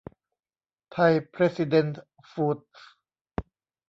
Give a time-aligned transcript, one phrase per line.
[0.91, 2.85] ไทยเพรซิเดนท์ฟูดส์